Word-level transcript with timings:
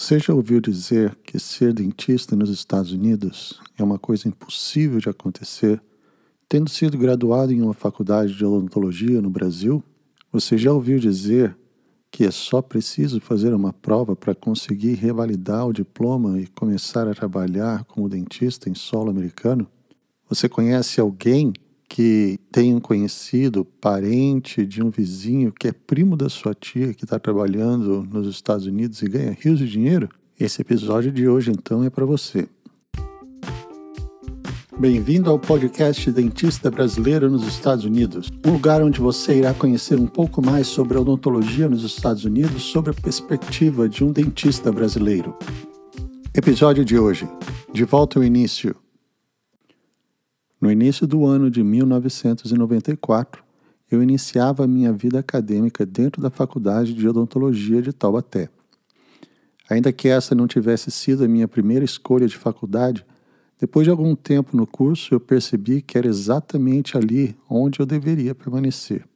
Você 0.00 0.18
já 0.18 0.32
ouviu 0.32 0.62
dizer 0.62 1.14
que 1.16 1.38
ser 1.38 1.74
dentista 1.74 2.34
nos 2.34 2.48
Estados 2.48 2.90
Unidos 2.90 3.60
é 3.76 3.84
uma 3.84 3.98
coisa 3.98 4.26
impossível 4.26 4.98
de 4.98 5.10
acontecer? 5.10 5.78
Tendo 6.48 6.70
sido 6.70 6.96
graduado 6.96 7.52
em 7.52 7.60
uma 7.60 7.74
faculdade 7.74 8.34
de 8.34 8.42
odontologia 8.42 9.20
no 9.20 9.28
Brasil, 9.28 9.84
você 10.32 10.56
já 10.56 10.72
ouviu 10.72 10.98
dizer 10.98 11.54
que 12.10 12.24
é 12.24 12.30
só 12.30 12.62
preciso 12.62 13.20
fazer 13.20 13.52
uma 13.52 13.74
prova 13.74 14.16
para 14.16 14.34
conseguir 14.34 14.94
revalidar 14.94 15.66
o 15.66 15.72
diploma 15.72 16.40
e 16.40 16.46
começar 16.46 17.06
a 17.06 17.14
trabalhar 17.14 17.84
como 17.84 18.08
dentista 18.08 18.70
em 18.70 18.74
solo 18.74 19.10
americano? 19.10 19.68
Você 20.30 20.48
conhece 20.48 20.98
alguém 20.98 21.52
que 21.90 22.38
tem 22.52 22.72
um 22.72 22.80
conhecido, 22.80 23.64
parente 23.64 24.64
de 24.64 24.80
um 24.80 24.90
vizinho 24.90 25.52
que 25.52 25.66
é 25.66 25.72
primo 25.72 26.16
da 26.16 26.28
sua 26.28 26.54
tia 26.54 26.94
que 26.94 27.04
está 27.04 27.18
trabalhando 27.18 28.06
nos 28.08 28.28
Estados 28.28 28.64
Unidos 28.64 29.02
e 29.02 29.08
ganha 29.08 29.36
rios 29.38 29.58
de 29.58 29.68
dinheiro? 29.68 30.08
Esse 30.38 30.62
episódio 30.62 31.10
de 31.10 31.28
hoje 31.28 31.50
então 31.50 31.82
é 31.82 31.90
para 31.90 32.06
você. 32.06 32.48
Bem-vindo 34.78 35.28
ao 35.28 35.38
podcast 35.38 36.10
Dentista 36.12 36.70
Brasileiro 36.70 37.28
nos 37.28 37.46
Estados 37.46 37.84
Unidos, 37.84 38.30
um 38.46 38.52
lugar 38.52 38.80
onde 38.80 39.00
você 39.00 39.38
irá 39.38 39.52
conhecer 39.52 39.98
um 39.98 40.06
pouco 40.06 40.40
mais 40.40 40.68
sobre 40.68 40.96
a 40.96 41.00
odontologia 41.00 41.68
nos 41.68 41.82
Estados 41.82 42.24
Unidos 42.24 42.62
sob 42.62 42.90
a 42.90 42.94
perspectiva 42.94 43.88
de 43.88 44.04
um 44.04 44.12
dentista 44.12 44.70
brasileiro. 44.70 45.36
Episódio 46.32 46.84
de 46.84 46.96
hoje: 46.96 47.28
De 47.74 47.84
volta 47.84 48.20
ao 48.20 48.24
início. 48.24 48.76
No 50.60 50.70
início 50.70 51.06
do 51.06 51.24
ano 51.24 51.50
de 51.50 51.62
1994, 51.62 53.42
eu 53.90 54.02
iniciava 54.02 54.66
minha 54.66 54.92
vida 54.92 55.18
acadêmica 55.18 55.86
dentro 55.86 56.20
da 56.20 56.28
Faculdade 56.28 56.92
de 56.92 57.08
Odontologia 57.08 57.80
de 57.80 57.94
Taubaté. 57.94 58.50
Ainda 59.70 59.90
que 59.90 60.06
essa 60.06 60.34
não 60.34 60.46
tivesse 60.46 60.90
sido 60.90 61.24
a 61.24 61.28
minha 61.28 61.48
primeira 61.48 61.82
escolha 61.84 62.26
de 62.26 62.36
faculdade, 62.36 63.06
depois 63.58 63.86
de 63.86 63.90
algum 63.90 64.14
tempo 64.14 64.54
no 64.54 64.66
curso 64.66 65.14
eu 65.14 65.20
percebi 65.20 65.80
que 65.80 65.96
era 65.96 66.06
exatamente 66.06 66.94
ali 66.98 67.34
onde 67.48 67.80
eu 67.80 67.86
deveria 67.86 68.34
permanecer. 68.34 69.06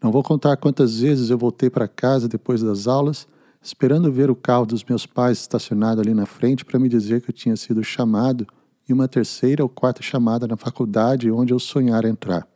Não 0.00 0.12
vou 0.12 0.22
contar 0.22 0.56
quantas 0.58 1.00
vezes 1.00 1.28
eu 1.28 1.38
voltei 1.38 1.68
para 1.68 1.88
casa 1.88 2.28
depois 2.28 2.62
das 2.62 2.86
aulas, 2.86 3.26
esperando 3.60 4.12
ver 4.12 4.30
o 4.30 4.36
carro 4.36 4.66
dos 4.66 4.84
meus 4.84 5.06
pais 5.06 5.40
estacionado 5.40 6.00
ali 6.00 6.14
na 6.14 6.26
frente 6.26 6.64
para 6.64 6.78
me 6.78 6.88
dizer 6.88 7.20
que 7.20 7.30
eu 7.30 7.34
tinha 7.34 7.56
sido 7.56 7.82
chamado 7.82 8.46
e 8.88 8.92
uma 8.92 9.08
terceira 9.08 9.62
ou 9.62 9.68
quarta 9.68 10.02
chamada 10.02 10.46
na 10.46 10.56
faculdade 10.56 11.30
onde 11.30 11.52
eu 11.52 11.58
sonhara 11.58 12.08
entrar. 12.08 12.46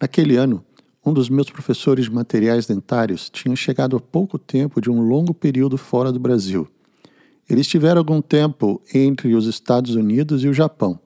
Naquele 0.00 0.36
ano, 0.36 0.64
um 1.04 1.12
dos 1.12 1.28
meus 1.28 1.50
professores 1.50 2.04
de 2.04 2.10
materiais 2.10 2.66
dentários 2.66 3.30
tinha 3.30 3.54
chegado 3.56 3.96
há 3.96 4.00
pouco 4.00 4.38
tempo 4.38 4.80
de 4.80 4.90
um 4.90 5.00
longo 5.00 5.32
período 5.32 5.76
fora 5.76 6.12
do 6.12 6.18
Brasil. 6.18 6.68
Eles 7.48 7.66
tiveram 7.66 7.98
algum 7.98 8.20
tempo 8.20 8.80
entre 8.92 9.34
os 9.34 9.46
Estados 9.46 9.94
Unidos 9.94 10.42
e 10.42 10.48
o 10.48 10.54
Japão. 10.54 10.98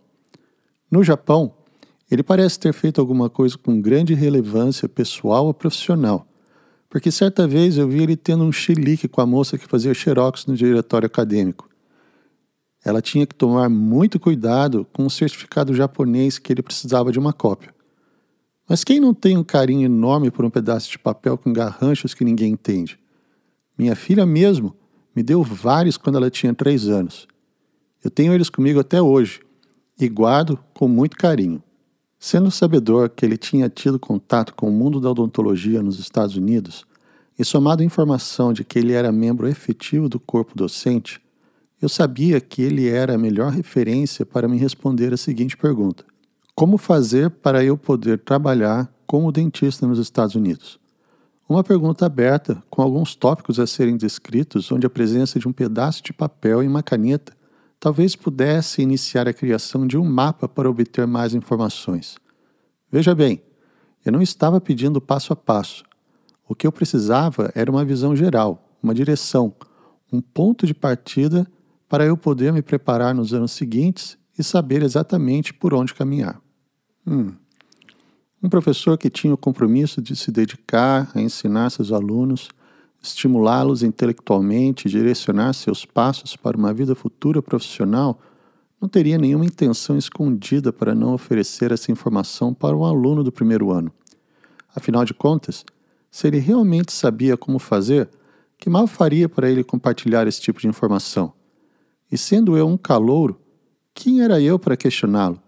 No 0.90 1.04
Japão, 1.04 1.54
ele 2.10 2.22
parece 2.22 2.58
ter 2.58 2.72
feito 2.72 3.00
alguma 3.00 3.30
coisa 3.30 3.56
com 3.56 3.80
grande 3.80 4.14
relevância 4.14 4.88
pessoal 4.88 5.46
ou 5.46 5.54
profissional, 5.54 6.26
porque 6.88 7.10
certa 7.10 7.46
vez 7.46 7.76
eu 7.76 7.88
vi 7.88 8.02
ele 8.02 8.16
tendo 8.16 8.42
um 8.42 8.50
chilique 8.50 9.06
com 9.06 9.20
a 9.20 9.26
moça 9.26 9.56
que 9.56 9.66
fazia 9.66 9.94
xerox 9.94 10.46
no 10.46 10.56
diretório 10.56 11.06
acadêmico 11.06 11.69
ela 12.84 13.02
tinha 13.02 13.26
que 13.26 13.34
tomar 13.34 13.68
muito 13.68 14.18
cuidado 14.18 14.86
com 14.92 15.04
o 15.04 15.10
certificado 15.10 15.74
japonês 15.74 16.38
que 16.38 16.52
ele 16.52 16.62
precisava 16.62 17.12
de 17.12 17.18
uma 17.18 17.32
cópia. 17.32 17.74
Mas 18.68 18.84
quem 18.84 19.00
não 19.00 19.12
tem 19.12 19.36
um 19.36 19.44
carinho 19.44 19.84
enorme 19.84 20.30
por 20.30 20.44
um 20.44 20.50
pedaço 20.50 20.90
de 20.90 20.98
papel 20.98 21.36
com 21.36 21.52
garranchos 21.52 22.14
que 22.14 22.24
ninguém 22.24 22.52
entende? 22.52 22.98
Minha 23.76 23.96
filha 23.96 24.24
mesmo 24.24 24.74
me 25.14 25.22
deu 25.22 25.42
vários 25.42 25.96
quando 25.96 26.16
ela 26.16 26.30
tinha 26.30 26.54
três 26.54 26.88
anos. 26.88 27.26
Eu 28.02 28.10
tenho 28.10 28.32
eles 28.32 28.48
comigo 28.48 28.80
até 28.80 29.02
hoje 29.02 29.40
e 29.98 30.08
guardo 30.08 30.58
com 30.72 30.88
muito 30.88 31.16
carinho. 31.16 31.62
Sendo 32.18 32.50
sabedor 32.50 33.10
que 33.10 33.24
ele 33.24 33.36
tinha 33.36 33.68
tido 33.68 33.98
contato 33.98 34.54
com 34.54 34.68
o 34.68 34.72
mundo 34.72 35.00
da 35.00 35.10
odontologia 35.10 35.82
nos 35.82 35.98
Estados 35.98 36.36
Unidos, 36.36 36.86
e 37.38 37.44
somado 37.44 37.82
à 37.82 37.84
informação 37.84 38.52
de 38.52 38.62
que 38.62 38.78
ele 38.78 38.92
era 38.92 39.10
membro 39.10 39.48
efetivo 39.48 40.08
do 40.08 40.20
corpo 40.20 40.54
docente, 40.54 41.20
eu 41.80 41.88
sabia 41.88 42.40
que 42.40 42.60
ele 42.60 42.88
era 42.88 43.14
a 43.14 43.18
melhor 43.18 43.52
referência 43.52 44.26
para 44.26 44.46
me 44.46 44.58
responder 44.58 45.12
a 45.12 45.16
seguinte 45.16 45.56
pergunta: 45.56 46.04
Como 46.54 46.76
fazer 46.76 47.30
para 47.30 47.64
eu 47.64 47.76
poder 47.76 48.18
trabalhar 48.18 48.92
como 49.06 49.32
dentista 49.32 49.86
nos 49.86 49.98
Estados 49.98 50.34
Unidos? 50.34 50.78
Uma 51.48 51.64
pergunta 51.64 52.06
aberta, 52.06 52.62
com 52.70 52.80
alguns 52.80 53.16
tópicos 53.16 53.58
a 53.58 53.66
serem 53.66 53.96
descritos, 53.96 54.70
onde 54.70 54.86
a 54.86 54.90
presença 54.90 55.38
de 55.38 55.48
um 55.48 55.52
pedaço 55.52 56.02
de 56.02 56.12
papel 56.12 56.62
e 56.62 56.68
uma 56.68 56.82
caneta 56.82 57.32
talvez 57.80 58.14
pudesse 58.14 58.82
iniciar 58.82 59.26
a 59.26 59.32
criação 59.32 59.86
de 59.86 59.96
um 59.96 60.04
mapa 60.04 60.46
para 60.46 60.70
obter 60.70 61.06
mais 61.06 61.34
informações. 61.34 62.16
Veja 62.92 63.14
bem, 63.14 63.42
eu 64.04 64.12
não 64.12 64.20
estava 64.20 64.60
pedindo 64.60 65.00
passo 65.00 65.32
a 65.32 65.36
passo. 65.36 65.82
O 66.46 66.54
que 66.54 66.66
eu 66.66 66.72
precisava 66.72 67.50
era 67.54 67.70
uma 67.70 67.84
visão 67.84 68.14
geral, 68.14 68.70
uma 68.82 68.94
direção, 68.94 69.52
um 70.12 70.20
ponto 70.20 70.66
de 70.66 70.74
partida 70.74 71.46
para 71.90 72.06
eu 72.06 72.16
poder 72.16 72.52
me 72.52 72.62
preparar 72.62 73.12
nos 73.12 73.34
anos 73.34 73.50
seguintes 73.50 74.16
e 74.38 74.44
saber 74.44 74.80
exatamente 74.80 75.52
por 75.52 75.74
onde 75.74 75.92
caminhar. 75.92 76.40
Hum. 77.04 77.32
Um 78.40 78.48
professor 78.48 78.96
que 78.96 79.10
tinha 79.10 79.34
o 79.34 79.36
compromisso 79.36 80.00
de 80.00 80.14
se 80.14 80.30
dedicar 80.30 81.10
a 81.12 81.20
ensinar 81.20 81.68
seus 81.68 81.90
alunos, 81.90 82.48
estimulá-los 83.02 83.82
intelectualmente 83.82 84.86
e 84.86 84.90
direcionar 84.90 85.52
seus 85.52 85.84
passos 85.84 86.36
para 86.36 86.56
uma 86.56 86.72
vida 86.72 86.94
futura 86.94 87.42
profissional, 87.42 88.20
não 88.80 88.88
teria 88.88 89.18
nenhuma 89.18 89.44
intenção 89.44 89.98
escondida 89.98 90.72
para 90.72 90.94
não 90.94 91.12
oferecer 91.12 91.72
essa 91.72 91.90
informação 91.90 92.54
para 92.54 92.76
um 92.76 92.84
aluno 92.84 93.24
do 93.24 93.32
primeiro 93.32 93.72
ano. 93.72 93.92
Afinal 94.76 95.04
de 95.04 95.12
contas, 95.12 95.64
se 96.08 96.28
ele 96.28 96.38
realmente 96.38 96.92
sabia 96.92 97.36
como 97.36 97.58
fazer, 97.58 98.08
que 98.56 98.70
mal 98.70 98.86
faria 98.86 99.28
para 99.28 99.50
ele 99.50 99.64
compartilhar 99.64 100.28
esse 100.28 100.40
tipo 100.40 100.60
de 100.60 100.68
informação? 100.68 101.39
E 102.10 102.18
sendo 102.18 102.56
eu 102.56 102.66
um 102.66 102.76
calouro, 102.76 103.40
quem 103.94 104.22
era 104.22 104.40
eu 104.40 104.58
para 104.58 104.76
questioná-lo? 104.76 105.40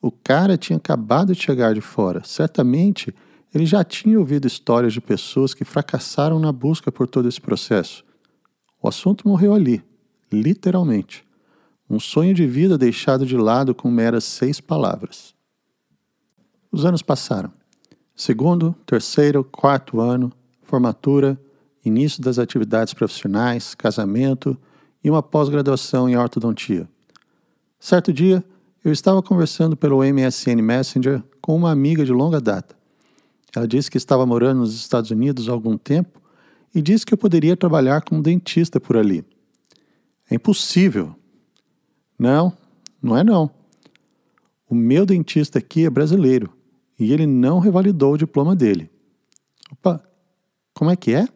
O 0.00 0.10
cara 0.10 0.56
tinha 0.56 0.76
acabado 0.76 1.34
de 1.34 1.42
chegar 1.42 1.74
de 1.74 1.80
fora. 1.80 2.22
Certamente 2.24 3.14
ele 3.54 3.66
já 3.66 3.82
tinha 3.82 4.18
ouvido 4.18 4.46
histórias 4.46 4.92
de 4.92 5.00
pessoas 5.00 5.52
que 5.54 5.64
fracassaram 5.64 6.38
na 6.38 6.52
busca 6.52 6.90
por 6.90 7.06
todo 7.06 7.28
esse 7.28 7.40
processo. 7.40 8.04
O 8.82 8.88
assunto 8.88 9.26
morreu 9.26 9.54
ali, 9.54 9.82
literalmente. 10.32 11.24
Um 11.88 11.98
sonho 11.98 12.32
de 12.32 12.46
vida 12.46 12.78
deixado 12.78 13.26
de 13.26 13.36
lado 13.36 13.74
com 13.74 13.90
meras 13.90 14.24
seis 14.24 14.60
palavras. 14.60 15.34
Os 16.70 16.84
anos 16.84 17.02
passaram. 17.02 17.52
Segundo, 18.14 18.74
terceiro, 18.86 19.42
quarto 19.42 20.00
ano, 20.00 20.32
formatura, 20.62 21.40
início 21.84 22.22
das 22.22 22.38
atividades 22.38 22.94
profissionais, 22.94 23.74
casamento 23.74 24.56
e 25.02 25.10
uma 25.10 25.22
pós-graduação 25.22 26.08
em 26.08 26.16
ortodontia. 26.16 26.88
Certo 27.78 28.12
dia, 28.12 28.44
eu 28.84 28.92
estava 28.92 29.22
conversando 29.22 29.76
pelo 29.76 30.02
MSN 30.02 30.60
Messenger 30.62 31.22
com 31.40 31.56
uma 31.56 31.70
amiga 31.70 32.04
de 32.04 32.12
longa 32.12 32.40
data. 32.40 32.74
Ela 33.54 33.66
disse 33.66 33.90
que 33.90 33.96
estava 33.96 34.24
morando 34.24 34.58
nos 34.58 34.74
Estados 34.74 35.10
Unidos 35.10 35.48
há 35.48 35.52
algum 35.52 35.76
tempo 35.76 36.20
e 36.74 36.80
disse 36.80 37.04
que 37.04 37.12
eu 37.12 37.18
poderia 37.18 37.56
trabalhar 37.56 38.02
como 38.02 38.22
dentista 38.22 38.78
por 38.78 38.96
ali. 38.96 39.24
É 40.30 40.36
impossível. 40.36 41.14
Não, 42.18 42.52
não 43.02 43.16
é 43.16 43.24
não. 43.24 43.50
O 44.68 44.74
meu 44.74 45.04
dentista 45.04 45.58
aqui 45.58 45.84
é 45.84 45.90
brasileiro 45.90 46.52
e 46.98 47.12
ele 47.12 47.26
não 47.26 47.58
revalidou 47.58 48.12
o 48.12 48.18
diploma 48.18 48.54
dele. 48.54 48.88
Opa, 49.72 50.02
como 50.74 50.90
é 50.90 50.96
que 50.96 51.12
é? 51.12 51.26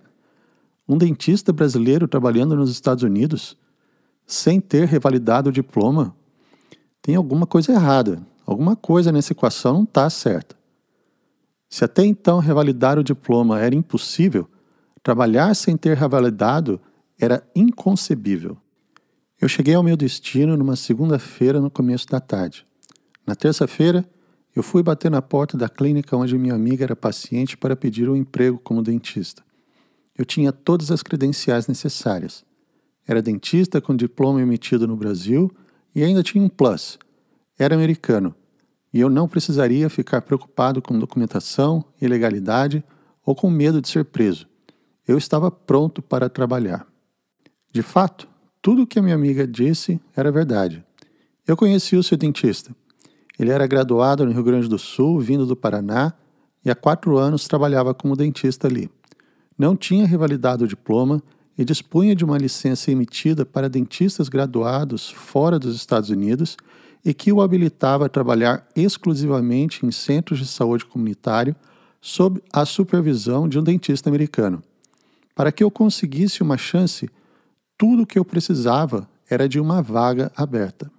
Um 0.88 0.98
dentista 0.98 1.52
brasileiro 1.52 2.06
trabalhando 2.06 2.54
nos 2.54 2.70
Estados 2.70 3.02
Unidos 3.02 3.56
sem 4.26 4.60
ter 4.60 4.86
revalidado 4.86 5.48
o 5.48 5.52
diploma? 5.52 6.14
Tem 7.00 7.14
alguma 7.14 7.46
coisa 7.46 7.72
errada. 7.72 8.22
Alguma 8.46 8.76
coisa 8.76 9.10
nessa 9.10 9.32
equação 9.32 9.74
não 9.74 9.82
está 9.84 10.08
certa. 10.10 10.56
Se 11.68 11.84
até 11.84 12.04
então 12.04 12.38
revalidar 12.38 12.98
o 12.98 13.04
diploma 13.04 13.60
era 13.60 13.74
impossível, 13.74 14.48
trabalhar 15.02 15.54
sem 15.54 15.76
ter 15.76 15.96
revalidado 15.96 16.80
era 17.18 17.42
inconcebível. 17.54 18.56
Eu 19.40 19.48
cheguei 19.48 19.74
ao 19.74 19.82
meu 19.82 19.96
destino 19.96 20.56
numa 20.56 20.76
segunda-feira 20.76 21.60
no 21.60 21.70
começo 21.70 22.06
da 22.08 22.20
tarde. 22.20 22.66
Na 23.26 23.34
terça-feira, 23.34 24.08
eu 24.56 24.62
fui 24.62 24.82
bater 24.82 25.10
na 25.10 25.20
porta 25.20 25.56
da 25.58 25.68
clínica 25.68 26.16
onde 26.16 26.38
minha 26.38 26.54
amiga 26.54 26.84
era 26.84 26.96
paciente 26.96 27.56
para 27.56 27.76
pedir 27.76 28.08
um 28.08 28.16
emprego 28.16 28.58
como 28.58 28.82
dentista. 28.82 29.43
Eu 30.16 30.24
tinha 30.24 30.52
todas 30.52 30.90
as 30.90 31.02
credenciais 31.02 31.66
necessárias. 31.66 32.44
Era 33.06 33.20
dentista 33.20 33.80
com 33.80 33.94
diploma 33.94 34.40
emitido 34.40 34.86
no 34.86 34.96
Brasil 34.96 35.50
e 35.94 36.02
ainda 36.02 36.22
tinha 36.22 36.42
um 36.42 36.48
plus. 36.48 36.98
Era 37.58 37.74
americano 37.74 38.34
e 38.94 39.00
eu 39.00 39.10
não 39.10 39.26
precisaria 39.26 39.90
ficar 39.90 40.22
preocupado 40.22 40.80
com 40.80 40.96
documentação, 40.96 41.84
ilegalidade 42.00 42.84
ou 43.26 43.34
com 43.34 43.50
medo 43.50 43.82
de 43.82 43.88
ser 43.88 44.04
preso. 44.04 44.46
Eu 45.06 45.18
estava 45.18 45.50
pronto 45.50 46.00
para 46.00 46.28
trabalhar. 46.28 46.86
De 47.72 47.82
fato, 47.82 48.28
tudo 48.62 48.82
o 48.82 48.86
que 48.86 49.00
a 49.00 49.02
minha 49.02 49.16
amiga 49.16 49.48
disse 49.48 50.00
era 50.14 50.30
verdade. 50.30 50.84
Eu 51.44 51.56
conheci 51.56 51.96
o 51.96 52.04
seu 52.04 52.16
dentista. 52.16 52.74
Ele 53.36 53.50
era 53.50 53.66
graduado 53.66 54.24
no 54.24 54.30
Rio 54.30 54.44
Grande 54.44 54.68
do 54.68 54.78
Sul, 54.78 55.18
vindo 55.18 55.44
do 55.44 55.56
Paraná, 55.56 56.14
e 56.64 56.70
há 56.70 56.74
quatro 56.76 57.18
anos 57.18 57.48
trabalhava 57.48 57.92
como 57.92 58.14
dentista 58.14 58.68
ali. 58.68 58.88
Não 59.56 59.76
tinha 59.76 60.06
revalidado 60.06 60.64
o 60.64 60.68
diploma 60.68 61.22
e 61.56 61.64
dispunha 61.64 62.14
de 62.14 62.24
uma 62.24 62.38
licença 62.38 62.90
emitida 62.90 63.46
para 63.46 63.68
dentistas 63.68 64.28
graduados 64.28 65.10
fora 65.10 65.58
dos 65.58 65.76
Estados 65.76 66.10
Unidos 66.10 66.56
e 67.04 67.14
que 67.14 67.32
o 67.32 67.40
habilitava 67.40 68.06
a 68.06 68.08
trabalhar 68.08 68.66
exclusivamente 68.74 69.84
em 69.84 69.90
centros 69.90 70.38
de 70.38 70.46
saúde 70.46 70.84
comunitário 70.84 71.54
sob 72.00 72.42
a 72.52 72.64
supervisão 72.64 73.48
de 73.48 73.58
um 73.58 73.62
dentista 73.62 74.08
americano. 74.08 74.62
Para 75.34 75.52
que 75.52 75.62
eu 75.62 75.70
conseguisse 75.70 76.42
uma 76.42 76.56
chance, 76.56 77.08
tudo 77.76 78.02
o 78.02 78.06
que 78.06 78.18
eu 78.18 78.24
precisava 78.24 79.08
era 79.28 79.48
de 79.48 79.60
uma 79.60 79.82
vaga 79.82 80.30
aberta. 80.36 80.90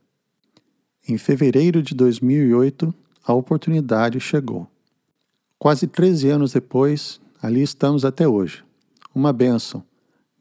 Em 1.08 1.18
fevereiro 1.18 1.84
de 1.84 1.94
2008, 1.94 2.94
a 3.24 3.34
oportunidade 3.34 4.20
chegou. 4.20 4.68
Quase 5.58 5.88
13 5.88 6.30
anos 6.30 6.54
depois, 6.54 7.20
ali 7.46 7.62
estamos 7.62 8.04
até 8.04 8.28
hoje. 8.28 8.64
Uma 9.14 9.32
bênção, 9.32 9.84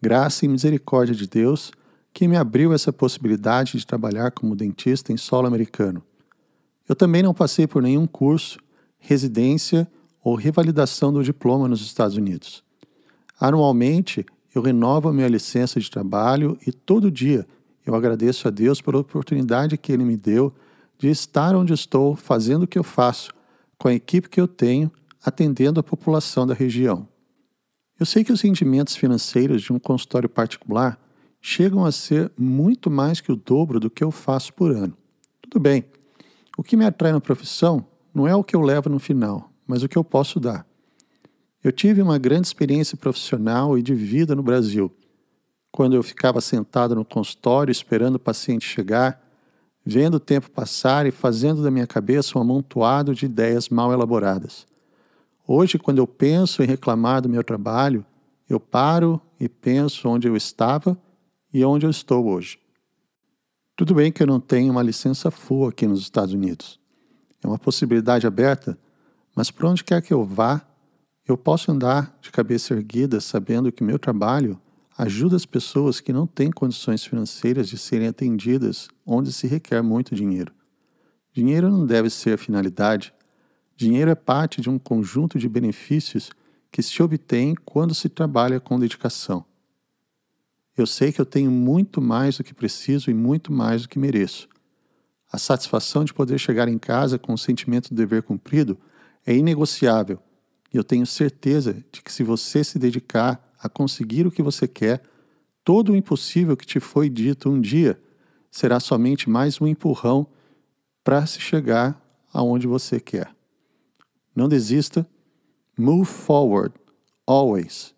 graça 0.01 0.47
e 0.47 0.49
misericórdia 0.49 1.15
de 1.15 1.27
Deus 1.27 1.71
que 2.15 2.27
me 2.27 2.35
abriu 2.35 2.73
essa 2.73 2.93
possibilidade 2.93 3.77
de 3.77 3.87
trabalhar 3.87 4.31
como 4.31 4.57
dentista 4.57 5.13
em 5.13 5.17
solo 5.19 5.47
americano. 5.47 6.03
Eu 6.89 6.97
também 6.97 7.23
não 7.23 7.35
passei 7.35 7.67
por 7.67 7.83
nenhum 7.83 8.07
curso, 8.07 8.59
residência 8.99 9.87
ou 10.23 10.35
revalidação 10.35 11.13
do 11.13 11.23
diploma 11.23 11.69
nos 11.69 11.83
Estados 11.83 12.17
Unidos. 12.17 12.65
Anualmente, 13.39 14.25
eu 14.55 14.63
renovo 14.63 15.11
a 15.11 15.13
minha 15.13 15.29
licença 15.29 15.79
de 15.79 15.91
trabalho 15.91 16.57
e 16.67 16.73
todo 16.73 17.11
dia 17.11 17.47
eu 17.85 17.95
agradeço 17.95 18.49
a 18.49 18.51
Deus 18.51 18.81
pela 18.81 18.99
oportunidade 18.99 19.77
que 19.77 19.93
Ele 19.93 20.05
me 20.05 20.17
deu 20.17 20.55
de 20.99 21.11
estar 21.11 21.55
onde 21.55 21.75
estou, 21.75 22.17
fazendo 22.17 22.63
o 22.63 22.67
que 22.67 22.79
eu 22.79 22.85
faço, 22.85 23.31
com 23.77 23.89
a 23.89 23.95
equipe 23.95 24.31
que 24.31 24.41
eu 24.41 24.49
tenho, 24.49 24.91
atendendo 25.25 25.81
a 25.81 25.83
população 25.83 26.47
da 26.47 26.55
região. 26.55 27.09
Eu 27.99 28.05
sei 28.05 28.23
que 28.23 28.33
os 28.33 28.41
rendimentos 28.41 28.97
financeiros 28.97 29.63
de 29.63 29.73
um 29.73 29.79
consultório 29.79 30.29
particular 30.29 30.99
chegam 31.41 31.85
a 31.85 31.93
ser 31.93 32.31
muito 32.37 32.91
mais 32.91 33.21
que 33.21 33.31
o 33.31 33.37
dobro 33.37 33.79
do 33.79 33.91
que 33.91 34.03
eu 34.03 34.11
faço 34.11 34.53
por 34.53 34.71
ano. 34.71 34.97
Tudo 35.41 35.61
bem, 35.61 35.85
o 36.57 36.63
que 36.63 36.77
me 36.77 36.85
atrai 36.85 37.13
na 37.13 37.21
profissão 37.21 37.87
não 38.15 38.27
é 38.27 38.35
o 38.35 38.45
que 38.45 38.57
eu 38.57 38.63
levo 38.63 38.89
no 38.89 38.99
final, 38.99 39.51
mas 39.67 39.83
o 39.83 39.89
que 39.89 39.97
eu 39.97 40.05
posso 40.05 40.41
dar. 40.41 40.67
Eu 41.63 41.73
tive 41.73 42.03
uma 42.03 42.19
grande 42.19 42.47
experiência 42.47 42.97
profissional 42.97 43.79
e 43.79 43.83
de 43.83 43.95
vida 43.95 44.35
no 44.35 44.43
Brasil, 44.43 44.93
quando 45.73 45.95
eu 45.95 46.03
ficava 46.03 46.41
sentado 46.41 46.95
no 46.95 47.05
consultório 47.05 47.73
esperando 47.73 48.17
o 48.17 48.21
paciente 48.21 48.67
chegar, 48.67 49.21
vendo 49.85 50.15
o 50.15 50.21
tempo 50.21 50.51
passar 50.51 51.07
e 51.07 51.11
fazendo 51.11 51.63
da 51.63 51.71
minha 51.71 51.87
cabeça 51.87 52.39
um 52.39 52.43
amontoado 52.43 53.15
de 53.15 53.27
ideias 53.27 53.69
mal 53.69 53.93
elaboradas. 53.93 54.67
Hoje, 55.47 55.79
quando 55.79 55.99
eu 55.99 56.07
penso 56.07 56.63
em 56.63 56.67
reclamar 56.67 57.21
do 57.21 57.29
meu 57.29 57.45
trabalho, 57.45 58.05
eu 58.49 58.59
paro 58.59 59.21
e 59.39 59.49
penso 59.49 60.09
onde 60.09 60.27
eu 60.27 60.37
estava 60.37 60.99
e 61.53 61.65
onde 61.65 61.85
eu 61.85 61.91
estou 61.91 62.27
hoje. 62.27 62.59
Tudo 63.77 63.95
bem 63.95 64.11
que 64.11 64.23
eu 64.23 64.27
não 64.27 64.41
tenho 64.41 64.73
uma 64.73 64.83
licença 64.83 65.31
full 65.31 65.69
aqui 65.69 65.87
nos 65.87 66.01
Estados 66.01 66.33
Unidos. 66.33 66.79
É 67.43 67.47
uma 67.47 67.59
possibilidade 67.59 68.27
aberta, 68.27 68.79
mas 69.35 69.51
por 69.51 69.67
onde 69.67 69.85
quer 69.85 70.01
que 70.01 70.15
eu 70.15 70.25
vá, 70.25 70.65
eu 71.27 71.37
posso 71.37 71.73
andar 71.73 72.17
de 72.21 72.31
cabeça 72.31 72.73
erguida 72.73 73.21
sabendo 73.21 73.73
que 73.73 73.85
meu 73.85 73.99
trabalho 73.99 74.61
ajuda 74.97 75.37
as 75.37 75.45
pessoas 75.45 76.01
que 76.01 76.13
não 76.13 76.27
têm 76.27 76.51
condições 76.51 77.05
financeiras 77.05 77.69
de 77.69 77.77
serem 77.77 78.09
atendidas 78.09 78.89
onde 79.05 79.33
se 79.33 79.47
requer 79.47 79.83
muito 79.83 80.15
dinheiro. 80.15 80.53
Dinheiro 81.33 81.71
não 81.71 81.85
deve 81.85 82.09
ser 82.11 82.35
a 82.35 82.39
finalidade. 82.39 83.13
Dinheiro 83.77 84.11
é 84.11 84.15
parte 84.15 84.61
de 84.61 84.71
um 84.71 84.79
conjunto 84.79 85.39
de 85.39 85.49
benefícios 85.49 86.31
que 86.71 86.83
se 86.83 87.03
obtém 87.03 87.55
quando 87.65 87.95
se 87.95 88.09
trabalha 88.09 88.61
com 88.61 88.79
dedicação. 88.79 89.45
Eu 90.77 90.87
sei 90.87 91.13
que 91.13 91.21
eu 91.21 91.27
tenho 91.27 91.51
muito 91.51 92.01
mais 92.01 92.37
do 92.37 92.45
que 92.45 92.53
preciso 92.53 93.11
e 93.11 93.15
muito 93.15 93.53
mais 93.53 93.83
do 93.83 93.89
que 93.89 93.99
mereço. 93.99 94.49
A 95.31 95.39
satisfação 95.39 96.05
de 96.05 96.15
poder 96.15 96.39
chegar 96.39 96.69
em 96.69 96.79
casa 96.79 97.19
com 97.19 97.33
o 97.33 97.39
sentimento 97.39 97.89
de 97.89 97.95
dever 97.95 98.23
cumprido 98.23 98.79
é 99.27 99.35
inegociável 99.35 100.21
e 100.73 100.77
eu 100.77 100.85
tenho 100.85 101.07
certeza 101.07 101.85
de 101.93 102.03
que 102.03 102.13
se 102.13 102.23
você 102.23 102.65
se 102.65 102.79
dedicar 102.79 103.53
a 103.59 103.69
conseguir 103.69 104.27
o 104.27 104.31
que 104.31 104.43
você 104.43 104.67
quer, 104.67 105.03
todo 105.63 105.93
o 105.93 105.97
impossível 105.97 106.57
que 106.57 106.67
te 106.67 106.81
foi 106.81 107.09
dito 107.09 107.49
um 107.49 107.61
dia 107.61 108.01
será 108.51 108.79
somente 108.79 109.31
mais 109.31 109.61
um 109.61 109.67
empurrão 109.67 110.27
para 111.03 111.27
se 111.27 111.41
chegar 111.41 112.01
aonde 112.33 112.67
você 112.67 112.99
quer. 112.99 113.34
Não 114.35 114.49
desista. 114.49 115.07
Move 115.79 116.05
forward, 116.05 116.75
always. 117.27 117.95